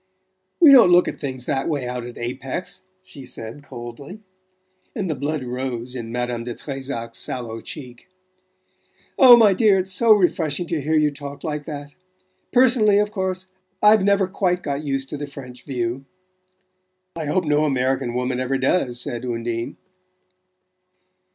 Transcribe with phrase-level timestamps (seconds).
[0.59, 4.21] "We don't look at things that way out at Apex," she said coldly;
[4.95, 8.09] and the blood rose in Madame de Trezac's sallow cheek.
[9.19, 11.93] "Oh, my dear, it's so refreshing to hear you talk like that!
[12.51, 13.45] Personally, of course,
[13.83, 16.05] I've never quite got used to the French view"
[17.15, 19.77] "I hope no American woman ever does," said Undine.